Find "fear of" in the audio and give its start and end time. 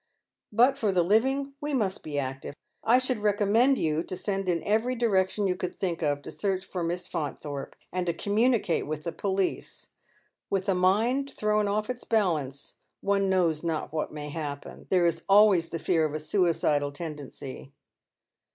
15.77-16.15